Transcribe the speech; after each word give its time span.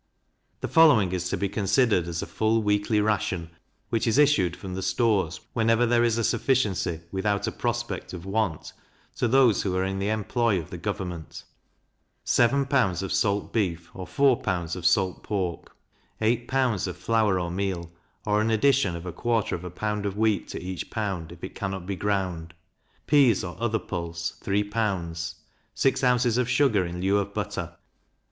The 0.61 0.67
following 0.67 1.11
is 1.11 1.29
to 1.29 1.37
be 1.37 1.47
considered 1.47 2.07
as 2.07 2.23
a 2.23 2.25
full 2.25 2.63
weekly 2.63 2.99
Ration, 2.99 3.51
which 3.89 4.07
is 4.07 4.17
issued 4.17 4.55
from 4.55 4.73
the 4.73 4.81
stores 4.81 5.39
whenever 5.53 5.85
there 5.85 6.03
is 6.03 6.17
a 6.17 6.23
sufficiency 6.23 7.01
without 7.11 7.45
a 7.45 7.51
prospect 7.51 8.11
of 8.11 8.25
want, 8.25 8.73
to 9.17 9.27
those 9.27 9.61
who 9.61 9.75
are 9.75 9.85
in 9.85 9.99
the 9.99 10.09
employ 10.09 10.59
of 10.59 10.81
government: 10.81 11.43
Seven 12.23 12.65
pounds 12.65 13.03
of 13.03 13.13
salt 13.13 13.53
beef, 13.53 13.91
or 13.93 14.07
four 14.07 14.41
pounds 14.41 14.75
of 14.75 14.87
salt 14.87 15.21
pork; 15.21 15.75
eight 16.19 16.47
pounds 16.47 16.87
of 16.87 16.97
flour 16.97 17.39
or 17.39 17.51
meal, 17.51 17.91
or 18.25 18.41
an 18.41 18.49
addition 18.49 18.95
of 18.95 19.05
a 19.05 19.13
quarter 19.13 19.53
of 19.53 19.63
a 19.63 19.69
pound 19.69 20.07
of 20.07 20.17
wheat 20.17 20.47
to 20.47 20.59
each 20.59 20.89
pound, 20.89 21.31
if 21.31 21.43
it 21.43 21.53
cannot 21.53 21.85
be 21.85 21.95
ground; 21.95 22.55
pease 23.05 23.43
or 23.43 23.55
other 23.59 23.77
pulse, 23.77 24.31
three 24.41 24.63
pounds; 24.63 25.35
six 25.75 26.03
ounces 26.03 26.39
of 26.39 26.49
sugar 26.49 26.87
in 26.87 26.99
lieu 27.01 27.19
of 27.19 27.35
butter. 27.35 27.75